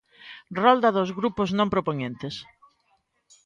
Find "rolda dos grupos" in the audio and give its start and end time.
0.61-1.49